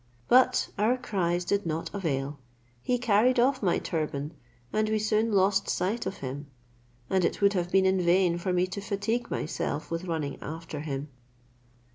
[0.27, 2.39] But our cries did not avail;
[2.81, 4.33] he carried off my turban,
[4.73, 6.47] and we soon lost sight of him,
[7.07, 10.79] and it would have been in vain for me to fatigue myself with running after
[10.79, 11.09] him.